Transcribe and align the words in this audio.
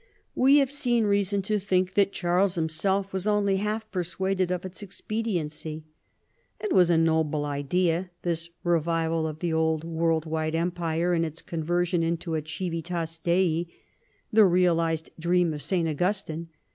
"We 0.33 0.57
have 0.57 0.71
seen 0.71 1.03
reason 1.05 1.43
to 1.43 1.59
think 1.59 1.93
that 1.93 2.11
Charles 2.11 2.55
himself 2.55 3.13
was 3.13 3.27
only 3.27 3.57
half 3.57 3.91
persuaded 3.91 4.49
of 4.49 4.65
its 4.65 4.81
expedienc3^ 4.81 5.83
It 6.59 6.73
was 6.73 6.89
a 6.89 6.97
noble 6.97 7.45
idea, 7.45 8.09
this 8.23 8.49
revival 8.63 9.27
of 9.27 9.41
the 9.41 9.53
old 9.53 9.83
world 9.83 10.25
wide 10.25 10.55
empire 10.55 11.13
and 11.13 11.23
its 11.23 11.43
conversion 11.43 12.01
into 12.01 12.33
a 12.33 12.41
CivUas 12.41 13.21
Dei, 13.21 13.67
the 14.33 14.45
realized 14.47 15.11
dream 15.19 15.53
of 15.53 15.61
St. 15.61 15.87
Augustine. 15.87 16.49